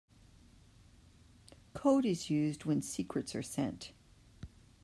[1.75, 3.91] Code is used when secrets are sent.